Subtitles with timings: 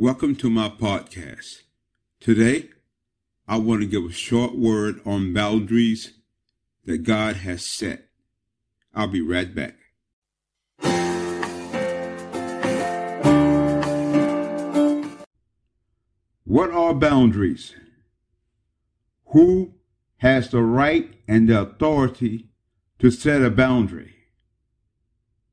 [0.00, 1.62] Welcome to my podcast.
[2.20, 2.68] Today,
[3.48, 6.12] I want to give a short word on boundaries
[6.84, 8.04] that God has set.
[8.94, 9.74] I'll be right back.
[16.44, 17.74] What are boundaries?
[19.32, 19.74] Who
[20.18, 22.50] has the right and the authority
[23.00, 24.14] to set a boundary?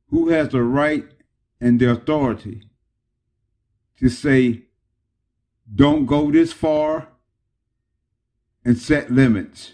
[0.10, 1.08] Who has the right
[1.60, 2.62] and the authority
[4.00, 4.64] to say,
[5.74, 7.10] don't go this far
[8.64, 9.74] and set limits?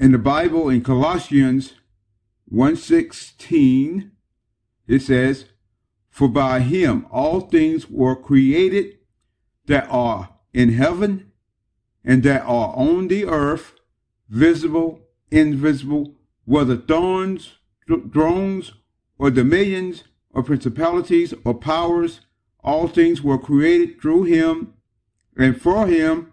[0.00, 1.74] In the Bible, in Colossians
[2.52, 4.10] 1.16,
[4.88, 5.44] it says,
[6.10, 8.98] For by him all things were created
[9.66, 11.30] that are in heaven
[12.04, 13.74] and that are on the earth,
[14.28, 15.00] visible,
[15.30, 17.58] invisible, whether thrones,
[18.12, 18.72] thrones
[19.18, 22.20] or dominions or principalities or powers,
[22.60, 24.74] all things were created through him
[25.36, 26.32] and for him,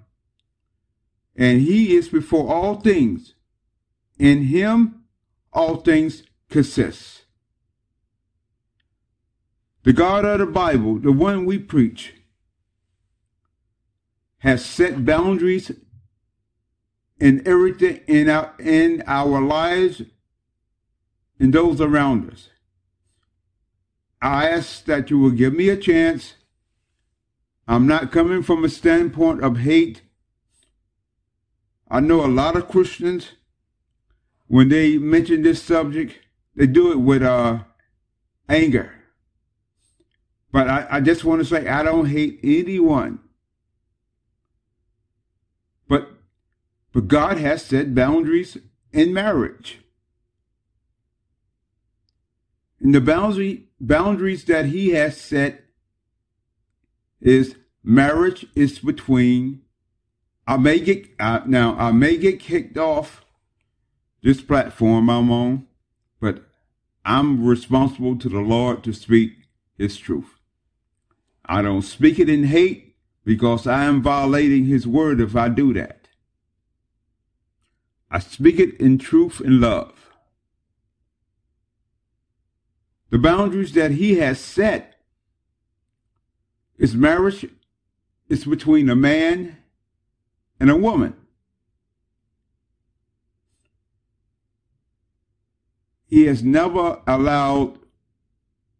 [1.35, 3.33] and he is before all things.
[4.17, 5.03] In him
[5.53, 7.23] all things consist.
[9.83, 12.13] The God of the Bible, the one we preach,
[14.39, 15.71] has set boundaries
[17.19, 20.01] in everything in our in our lives
[21.39, 22.49] and those around us.
[24.21, 26.33] I ask that you will give me a chance.
[27.67, 30.01] I'm not coming from a standpoint of hate.
[31.89, 33.31] I know a lot of Christians,
[34.47, 36.19] when they mention this subject,
[36.55, 37.59] they do it with uh,
[38.47, 38.93] anger.
[40.51, 43.19] But I, I just want to say I don't hate anyone.
[45.87, 46.09] But
[46.91, 48.57] but God has set boundaries
[48.91, 49.79] in marriage.
[52.81, 55.63] And the boundary boundaries that he has set
[57.21, 59.61] is marriage is between
[60.47, 63.23] I may get uh, now I may get kicked off
[64.23, 65.67] this platform I'm on,
[66.19, 66.43] but
[67.05, 69.33] I'm responsible to the Lord to speak
[69.77, 70.39] his truth.
[71.45, 72.95] I don't speak it in hate
[73.25, 76.07] because I am violating his word if I do that.
[78.11, 79.98] I speak it in truth and love.
[83.09, 84.95] The boundaries that he has set
[86.77, 87.45] is marriage
[88.27, 89.57] is between a man
[90.59, 91.15] and a woman.
[96.05, 97.79] He has never allowed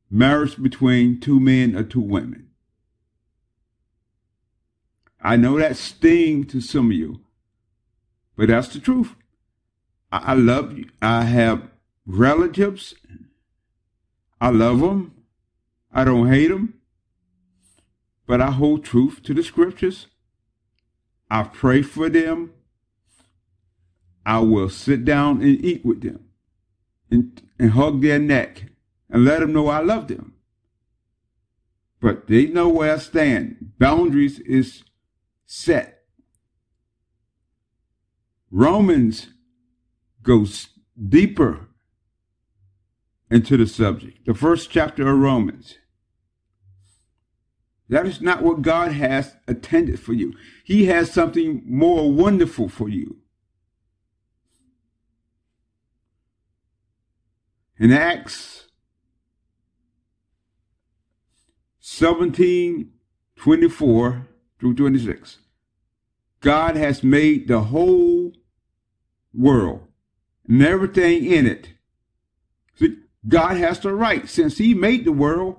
[0.09, 2.49] marriage between two men or two women.
[5.21, 7.21] I know that sting to some of you,
[8.35, 9.15] but that's the truth.
[10.11, 10.89] I, love you.
[11.01, 11.69] I have
[12.05, 12.95] relatives.
[14.41, 15.13] I love them.
[15.91, 16.75] I don't hate them.
[18.25, 20.07] But I hold truth to the scriptures.
[21.29, 22.53] I pray for them.
[24.25, 26.25] I will sit down and eat with them
[27.09, 28.65] and, and hug their neck
[29.09, 30.35] and let them know I love them.
[31.99, 33.71] But they know where I stand.
[33.79, 34.83] Boundaries is
[35.45, 36.03] set.
[38.51, 39.27] Romans
[40.23, 40.69] goes
[41.07, 41.68] deeper
[43.29, 44.25] into the subject.
[44.25, 45.77] The first chapter of Romans.
[47.89, 50.33] That is not what God has intended for you.
[50.63, 53.17] He has something more wonderful for you.
[57.79, 58.67] In Acts
[61.79, 62.91] 17
[63.35, 64.27] 24
[64.59, 65.37] through 26,
[66.41, 68.33] God has made the whole
[69.33, 69.87] world
[70.47, 71.73] and everything in it.
[73.27, 74.27] God has the right.
[74.29, 75.57] Since He made the world,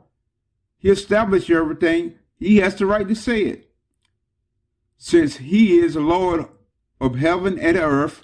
[0.78, 3.70] He established everything, He has the right to say it.
[4.96, 6.46] Since He is the Lord
[7.00, 8.22] of heaven and earth,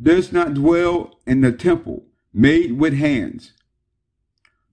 [0.00, 3.52] does not dwell in the temple made with hands,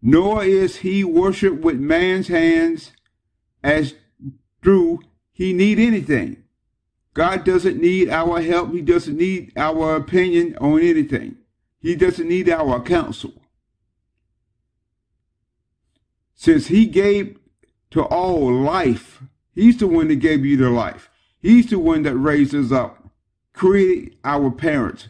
[0.01, 2.91] nor is He worshipped with man's hands
[3.63, 3.93] as
[4.63, 4.99] through
[5.31, 6.43] He need anything.
[7.13, 8.71] God doesn't need our help.
[8.71, 11.35] He doesn't need our opinion on anything.
[11.81, 13.33] He doesn't need our counsel.
[16.41, 17.37] Since he gave
[17.91, 19.21] to all life,
[19.53, 21.07] he's the one that gave you the life.
[21.39, 23.11] He's the one that raised us up,
[23.53, 25.09] created our parents,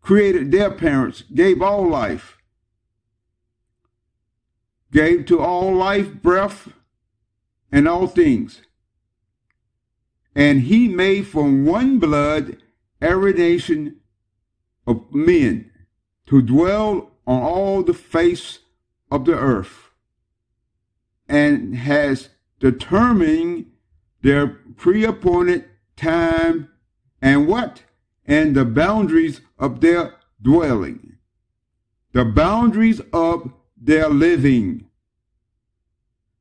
[0.00, 2.36] created their parents, gave all life,
[4.90, 6.72] gave to all life breath
[7.70, 8.62] and all things.
[10.34, 12.56] And he made from one blood
[13.00, 14.00] every nation
[14.84, 15.70] of men
[16.26, 18.58] to dwell on all the face
[19.12, 19.91] of the earth.
[21.32, 22.28] And has
[22.60, 23.64] determined
[24.20, 24.46] their
[24.76, 25.64] pre-appointed
[25.96, 26.68] time
[27.22, 27.84] and what?
[28.26, 31.16] And the boundaries of their dwelling.
[32.12, 33.50] The boundaries of
[33.80, 34.88] their living.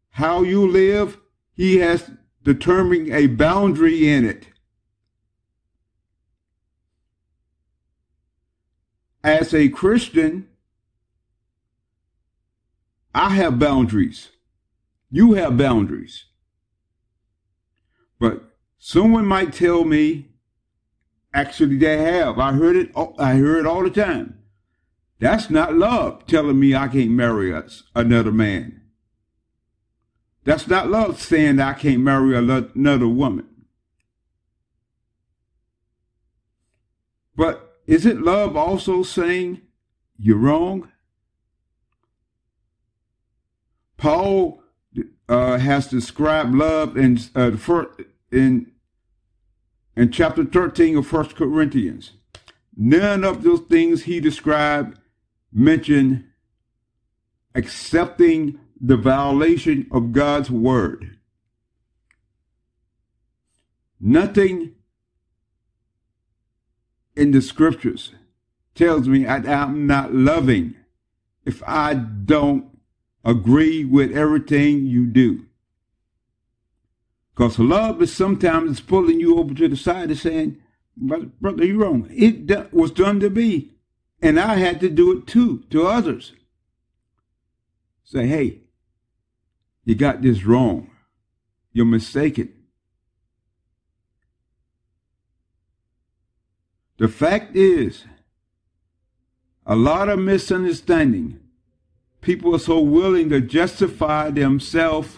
[0.10, 1.18] How you live,
[1.56, 2.12] he has
[2.44, 4.48] determined a boundary in it.
[9.24, 10.50] As a Christian,
[13.16, 14.32] I have boundaries.
[15.12, 16.26] You have boundaries.
[18.18, 18.44] But
[18.78, 20.30] someone might tell me,
[21.34, 22.40] actually they have.
[22.40, 22.92] I heard it.
[23.20, 24.40] I hear it all the time.
[25.20, 28.82] That's not love telling me I can't marry us, another man.
[30.44, 33.48] That's not love saying I can't marry another woman.
[37.36, 39.62] But is it love also saying
[40.18, 40.90] you're wrong?
[43.98, 44.61] Paul
[45.32, 47.56] uh, has described love in uh,
[48.34, 48.70] in
[49.96, 52.12] in chapter 13 of First Corinthians.
[52.76, 55.00] None of those things he described
[55.54, 56.30] mention
[57.56, 61.18] accepting the violation of God's word.
[64.02, 64.74] Nothing
[67.16, 68.14] in the scriptures
[68.76, 70.76] tells me I, am not loving
[71.46, 72.71] if I don't
[73.24, 75.46] agree with everything you do.
[77.34, 80.58] Because love is sometimes pulling you over to the side and saying,
[80.96, 82.08] brother, you're wrong.
[82.12, 83.72] It was done to me.
[84.22, 86.34] And I had to do it too, to others.
[88.04, 88.60] Say, hey,
[89.84, 90.92] you got this wrong.
[91.74, 92.54] You're mistaken.
[96.98, 98.06] The fact is,
[99.66, 101.40] a lot of misunderstanding
[102.22, 105.16] people are so willing to justify themselves,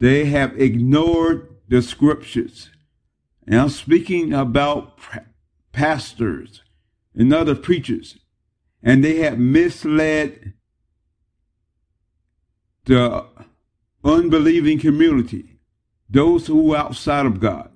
[0.00, 2.70] they have ignored the scriptures.
[3.46, 4.98] And I'm speaking about
[5.72, 6.62] pastors
[7.14, 8.18] and other preachers,
[8.82, 10.54] and they have misled
[12.84, 13.26] the
[14.04, 15.58] unbelieving community,
[16.08, 17.70] those who are outside of God.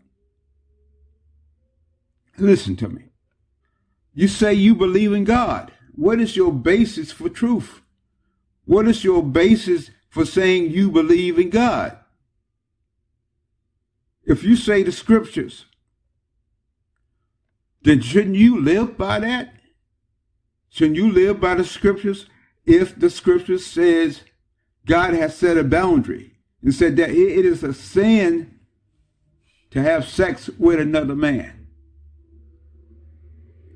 [2.38, 3.02] Listen to me.
[4.14, 5.72] You say you believe in God.
[5.96, 7.80] What is your basis for truth?
[8.64, 11.98] What is your basis for saying you believe in God?
[14.24, 15.66] If you say the scriptures,
[17.82, 19.54] then shouldn't you live by that?
[20.70, 22.26] Shouldn't you live by the scriptures
[22.64, 24.22] if the scripture says
[24.86, 26.32] God has set a boundary
[26.62, 28.58] and said that it is a sin
[29.70, 31.68] to have sex with another man?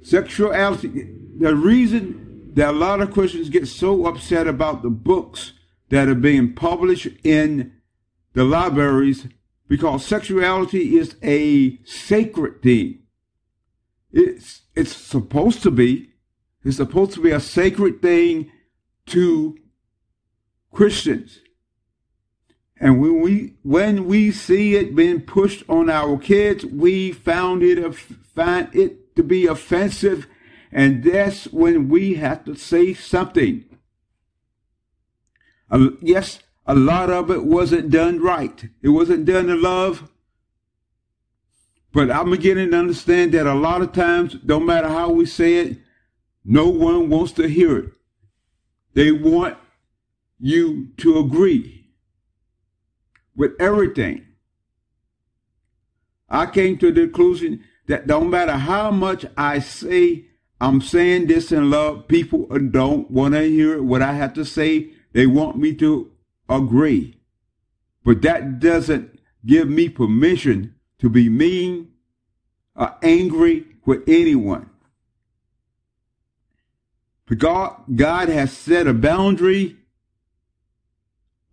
[0.03, 5.53] Sexuality, the reason that a lot of Christians get so upset about the books
[5.91, 7.73] that are being published in
[8.35, 9.27] the libraries
[9.69, 13.01] because sexuality is a sacred thing.
[14.11, 16.11] It's it's supposed to be.
[16.65, 18.51] It's supposed to be a sacred thing
[19.07, 19.57] to
[20.73, 21.41] Christians.
[22.81, 27.95] And when we when we see it being pushed on our kids, we found it
[27.95, 30.27] find it to be offensive
[30.73, 33.65] and that's when we have to say something.
[35.71, 38.69] Uh, yes, a lot of it wasn't done right.
[38.83, 40.11] It wasn't done in love.
[41.93, 45.55] But I'm beginning to understand that a lot of times, no matter how we say
[45.57, 45.79] it,
[46.45, 47.93] no one wants to hear it.
[48.95, 49.57] They want
[50.39, 51.91] you to agree
[53.35, 54.27] with everything.
[56.29, 60.27] I came to the conclusion that no matter how much I say
[60.61, 62.09] I'm saying this in love.
[62.09, 64.91] People don't want to hear what I have to say.
[65.13, 66.11] They want me to
[66.49, 67.21] agree.
[68.05, 71.93] But that doesn't give me permission to be mean
[72.75, 74.71] or angry with anyone.
[77.37, 79.77] God, God has set a boundary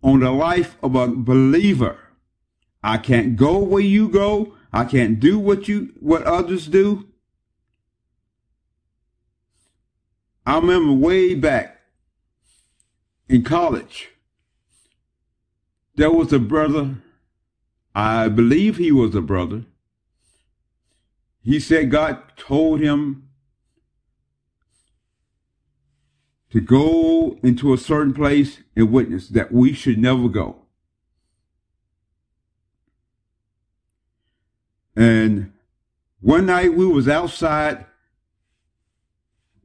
[0.02, 1.98] on the life of a believer.
[2.82, 4.54] I can't go where you go.
[4.72, 7.08] I can't do what you what others do.
[10.46, 11.80] I remember way back
[13.28, 14.10] in college,
[15.96, 16.98] there was a brother,
[17.96, 19.64] I believe he was a brother.
[21.42, 23.28] He said God told him
[26.50, 30.62] to go into a certain place and witness that we should never go.
[34.94, 35.52] And
[36.20, 37.84] one night we was outside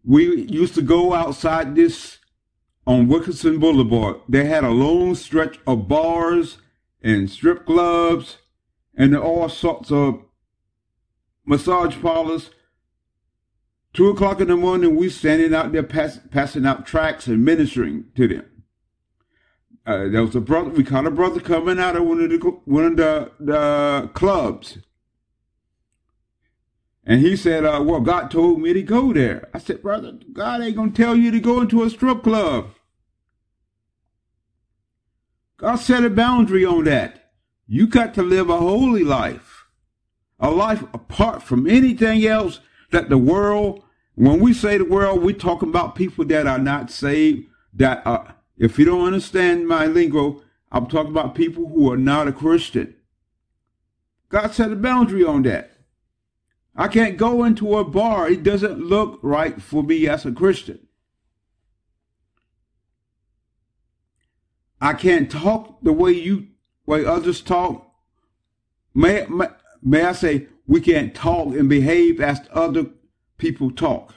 [0.03, 2.20] we used to go outside this
[2.88, 6.58] on Wilkinson Boulevard, they had a long stretch of bars
[7.01, 8.38] and strip clubs
[8.96, 10.24] and all sorts of
[11.46, 12.51] massage parlors.
[13.93, 18.05] Two o'clock in the morning, we standing out there pass, passing out tracts and ministering
[18.15, 18.46] to them.
[19.86, 22.38] Uh, there was a brother, we caught a brother coming out of one of the
[22.65, 24.77] one of the, the clubs.
[27.05, 29.50] And he said, uh, well, God told me to go there.
[29.53, 32.70] I said, brother, God ain't going to tell you to go into a strip club.
[35.58, 37.31] God set a boundary on that.
[37.67, 39.65] You got to live a holy life,
[40.39, 42.60] a life apart from anything else
[42.91, 43.84] that the world,
[44.15, 48.36] when we say the world, we're talking about people that are not saved, that are,
[48.58, 52.96] if you don't understand my lingo, I'm talking about people who are not a Christian.
[54.29, 55.71] God set a boundary on that.
[56.75, 58.30] I can't go into a bar.
[58.30, 60.88] It doesn't look right for me as a Christian.
[64.80, 66.48] I can't talk the way you,
[66.86, 67.88] way others talk.
[68.96, 69.48] May, may,
[69.82, 72.86] may I say, we can't talk and behave as other
[73.38, 74.16] people talk.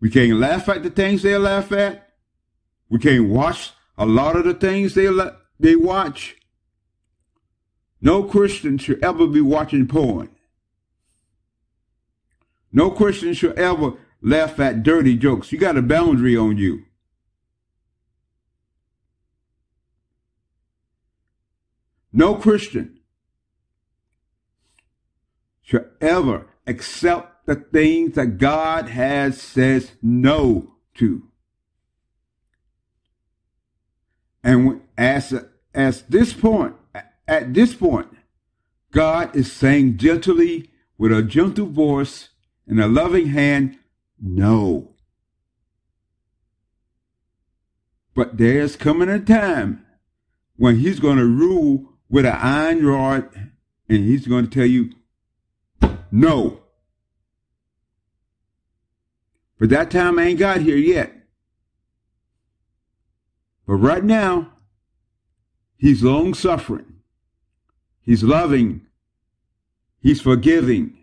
[0.00, 2.08] We can't laugh at the things they laugh at.
[2.88, 5.08] We can't watch a lot of the things they
[5.58, 6.36] they watch.
[8.00, 10.30] No Christian should ever be watching porn.
[12.72, 15.52] No Christian should ever laugh at dirty jokes.
[15.52, 16.84] You got a boundary on you.
[22.12, 22.98] No Christian
[25.62, 31.22] should ever accept the things that God has says no to.
[34.42, 35.34] And as,
[35.74, 36.74] as this point,
[37.28, 38.08] at this point,
[38.90, 42.30] God is saying gently with a gentle voice
[42.70, 43.76] and a loving hand,
[44.22, 44.94] no.
[48.14, 49.84] But there's coming a time
[50.56, 53.28] when he's going to rule with an iron rod
[53.88, 54.92] and he's going to tell you
[56.12, 56.60] no.
[59.58, 61.12] But that time ain't got here yet.
[63.66, 64.52] But right now,
[65.76, 67.00] he's long suffering.
[68.00, 68.86] He's loving.
[70.00, 70.99] He's forgiving.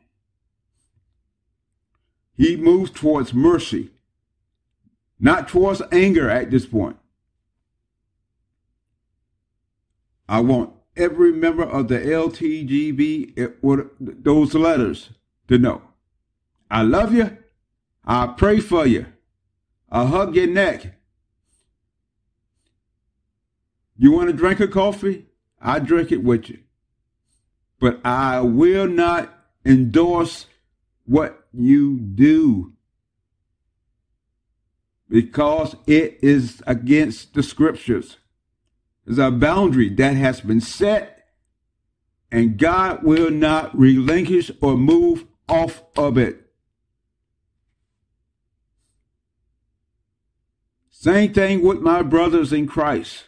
[2.38, 3.89] He moves towards mercy,
[5.20, 6.98] not towards anger at this point.
[10.29, 15.10] I want every member of the LTGB with eh, those letters
[15.48, 15.82] to know.
[16.70, 17.38] I love you.
[18.06, 19.08] I pray for you.
[19.89, 20.96] I hug your neck.
[23.98, 25.25] You want to drink a coffee?
[25.60, 26.60] I drink it with you.
[27.79, 29.34] But I will not
[29.65, 30.46] endorse
[31.06, 32.73] what you do
[35.09, 38.17] because it is against the scriptures.
[39.05, 41.27] There's a boundary that has been set,
[42.31, 46.43] and God will not relinquish or move off of it.
[50.89, 53.25] Same thing with my brothers in Christ.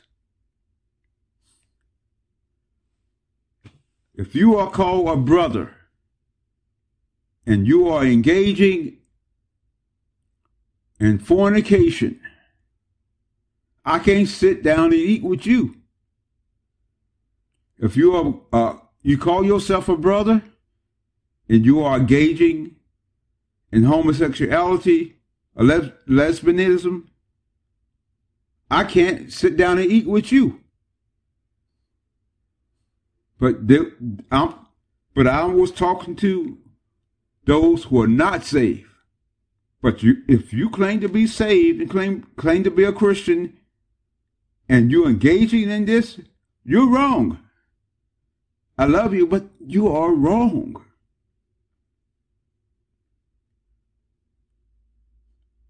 [4.15, 5.78] If you are called a brother
[7.49, 8.95] and you are engaging
[10.99, 12.19] in fornication,
[13.83, 15.77] I can't sit down and eat with you.
[17.79, 20.43] If you are, uh, you call yourself a brother
[21.49, 22.75] and you are engaging
[23.71, 25.15] in homosexuality
[25.55, 27.07] or les- lesbianism,
[28.69, 30.59] I can't sit down and eat with you.
[33.39, 33.55] But
[34.29, 34.53] I'm,
[35.15, 36.58] but I was talking to
[37.49, 38.85] those who are not saved.
[39.81, 43.57] But you, if you claim to be saved and claim claim to be a Christian,
[44.67, 46.19] and you're engaging in this,
[46.63, 47.39] you're wrong.
[48.77, 50.85] I love you, but you are wrong.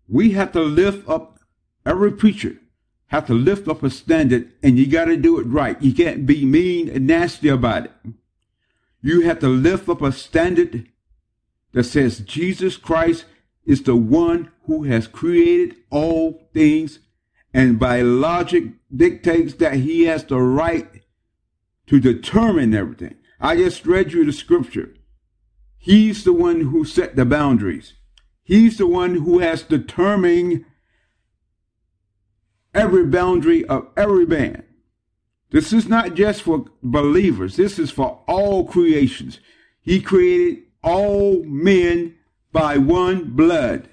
[0.07, 1.39] We have to lift up,
[1.85, 2.57] every preacher
[3.07, 5.81] have to lift up a standard, and you got to do it right.
[5.81, 7.91] You can't be mean and nasty about it.
[9.01, 10.89] You have to lift up a standard
[11.73, 13.25] that says Jesus Christ
[13.65, 16.99] is the one who has created all things
[17.53, 21.03] and by logic dictates that he has the right
[21.87, 23.15] to determine everything.
[23.39, 24.93] I just read you the scripture.
[25.77, 27.93] He's the one who set the boundaries.
[28.43, 30.65] He's the one who has determined
[32.73, 34.63] every boundary of every man.
[35.51, 37.55] This is not just for believers.
[37.55, 39.39] This is for all creations.
[39.81, 42.15] He created all men
[42.51, 43.89] by one blood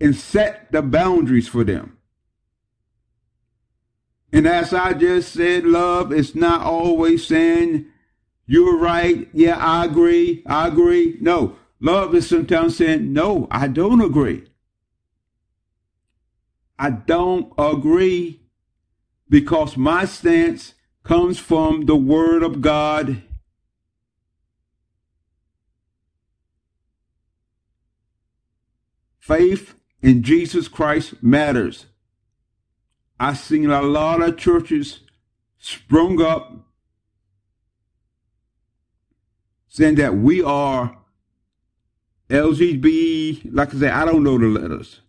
[0.00, 1.96] and set the boundaries for them.
[4.32, 7.86] And as I just said, love is not always saying,
[8.46, 9.28] you're right.
[9.32, 10.42] Yeah, I agree.
[10.46, 11.18] I agree.
[11.20, 14.44] No, love is sometimes saying, no, I don't agree.
[16.78, 18.40] I don't agree
[19.28, 23.22] because my stance comes from the Word of God.
[29.22, 31.86] Faith in Jesus Christ matters.
[33.20, 34.98] I've seen a lot of churches
[35.58, 36.66] sprung up
[39.68, 40.98] saying that we are
[42.28, 45.02] LGBT, like I said, I don't know the letters.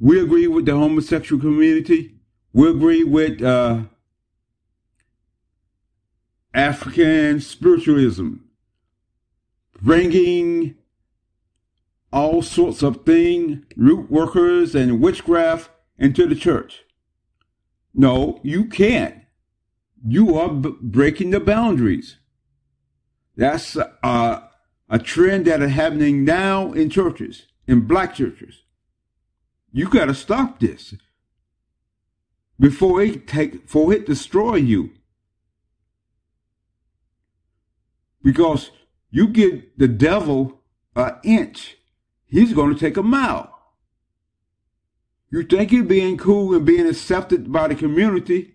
[0.00, 2.16] We agree with the homosexual community.
[2.52, 3.82] We agree with uh,
[6.52, 8.38] African spiritualism,
[9.80, 10.78] bringing
[12.12, 16.82] all sorts of things, root workers and witchcraft into the church.
[17.94, 19.16] No, you can't.
[20.06, 22.18] You are b- breaking the boundaries.
[23.36, 24.48] That's a,
[24.88, 28.62] a trend that is happening now in churches, in black churches.
[29.72, 30.94] You got to stop this
[32.58, 34.90] before it take before it destroy you.
[38.22, 38.70] Because
[39.10, 40.60] you give the devil
[40.94, 41.76] an inch,
[42.32, 43.50] he's going to take a mile.
[45.30, 48.54] You think you're being cool and being accepted by the community,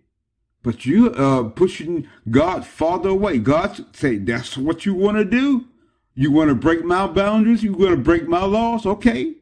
[0.64, 3.38] but you are uh, pushing God farther away.
[3.38, 5.68] God say, that's what you want to do?
[6.14, 7.64] You want to break my boundaries?
[7.64, 8.86] You want to break my laws?
[8.86, 9.36] Okay.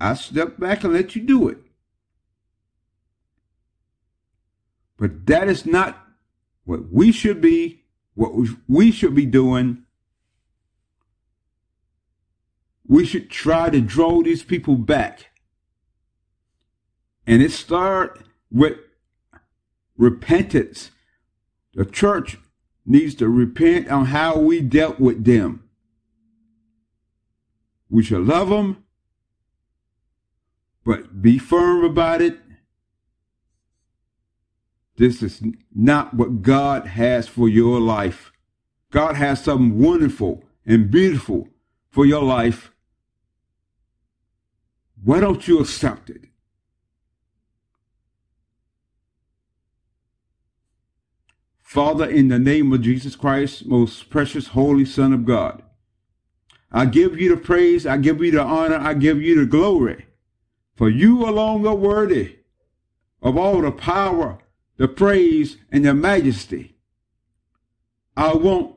[0.00, 1.58] I step back and let you do it.
[4.98, 5.98] But that is not
[6.64, 8.32] what we should be, what
[8.66, 9.84] we should be doing.
[12.88, 15.30] We should try to draw these people back.
[17.26, 18.78] And it starts with
[19.96, 20.92] repentance.
[21.74, 22.38] The church
[22.84, 25.64] needs to repent on how we dealt with them.
[27.90, 28.84] We should love them,
[30.84, 32.38] but be firm about it.
[34.96, 35.42] This is
[35.74, 38.32] not what God has for your life.
[38.90, 41.48] God has something wonderful and beautiful
[41.90, 42.72] for your life.
[45.02, 46.24] Why don't you accept it?
[51.62, 55.62] Father, in the name of Jesus Christ, most precious, holy Son of God,
[56.72, 60.06] I give you the praise, I give you the honor, I give you the glory,
[60.74, 62.36] for you alone are worthy
[63.20, 64.38] of all the power,
[64.76, 66.76] the praise, and the majesty.
[68.16, 68.76] I want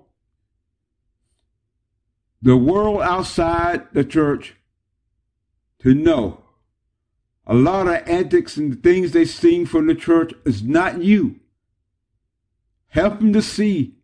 [2.41, 4.55] the world outside the church
[5.80, 6.44] to know
[7.48, 11.39] a lot of antics and things they sing from the church is not you.
[12.89, 13.96] Help them to see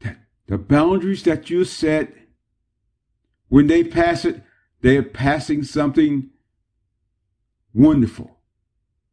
[0.00, 2.12] that the boundaries that you set,
[3.48, 4.42] when they pass it,
[4.80, 6.30] they are passing something
[7.72, 8.38] wonderful.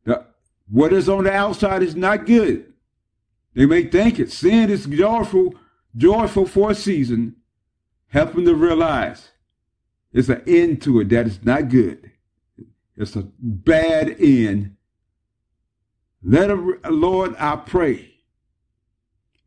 [0.06, 0.26] The,
[0.67, 2.74] what is on the outside is not good.
[3.54, 4.32] They may think it.
[4.32, 5.54] Sin is joyful,
[5.95, 7.36] joyful for a season.
[8.08, 9.30] Help them to realize
[10.12, 12.12] there's an end to it that is not good.
[12.98, 14.76] It's a bad end.
[16.22, 18.12] Let a, Lord, I pray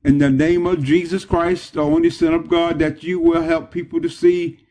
[0.04, 3.70] in the name of Jesus Christ, the only Son of God, that you will help
[3.70, 4.66] people to see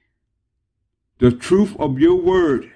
[1.19, 2.71] the truth of your word,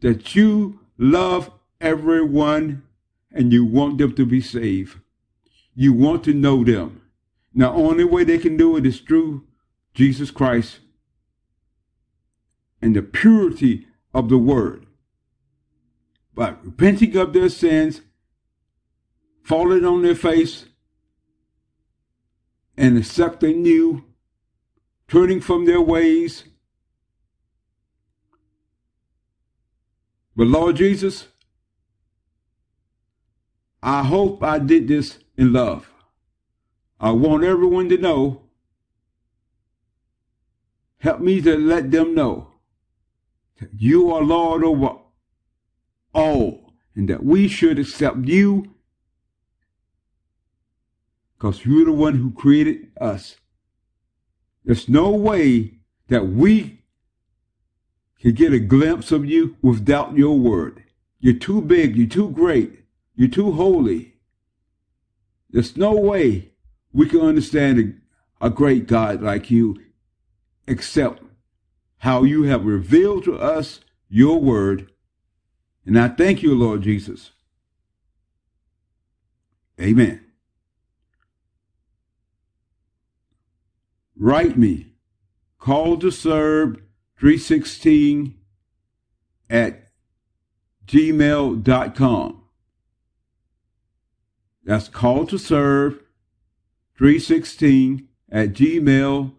[0.00, 2.82] that you love everyone
[3.30, 4.98] and you want them to be saved.
[5.74, 7.02] You want to know them.
[7.54, 9.44] Now, only way they can do it is through
[9.94, 10.80] Jesus Christ
[12.82, 14.86] and the purity of the word.
[16.34, 18.02] By repenting of their sins,
[19.42, 20.66] falling on their face,
[22.76, 24.04] and accepting you,
[25.06, 26.44] turning from their ways.
[30.34, 31.28] But Lord Jesus,
[33.82, 35.90] I hope I did this in love.
[36.98, 38.42] I want everyone to know.
[40.98, 42.51] Help me to let them know
[43.76, 44.96] you are Lord over
[46.14, 48.74] all and that we should accept you
[51.36, 53.36] because you're the one who created us.
[54.64, 56.84] There's no way that we
[58.20, 60.84] can get a glimpse of you without your word.
[61.18, 62.84] You're too big, you're too great,
[63.16, 64.14] you're too holy.
[65.50, 66.52] There's no way
[66.92, 68.00] we can understand
[68.40, 69.80] a, a great God like you
[70.66, 71.22] except
[72.02, 74.90] how you have revealed to us your word.
[75.86, 77.30] And I thank you, Lord Jesus,
[79.80, 80.24] Amen.
[84.16, 84.94] Write me.
[85.58, 86.76] Call to serve
[87.18, 88.34] 316
[89.48, 89.88] at
[90.86, 92.42] gmail.com.
[94.64, 96.00] That's call to serve
[96.96, 99.30] 316 at gmail.com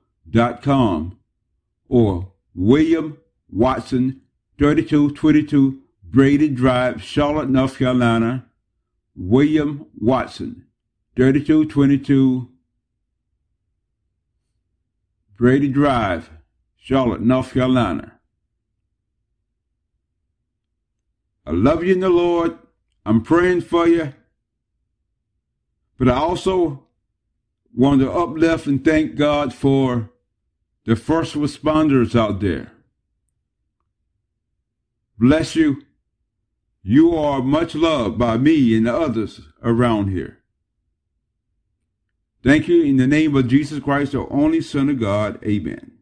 [1.88, 3.18] or William
[3.50, 4.22] Watson
[4.58, 8.46] 3222 Brady Drive, Charlotte, North Carolina.
[9.16, 10.66] William Watson
[11.16, 12.50] 3222
[15.38, 16.30] Brady Drive,
[16.78, 18.20] Charlotte, North Carolina.
[21.46, 22.58] I love you in the Lord.
[23.06, 24.13] I'm praying for you.
[25.98, 26.88] But I also
[27.76, 30.10] want to uplift and thank God for
[30.86, 32.72] the first responders out there.
[35.17, 35.84] Bless you.
[36.82, 40.39] You are much loved by me and the others around here.
[42.43, 45.41] Thank you in the name of Jesus Christ, the only Son of God.
[45.46, 45.93] Amen.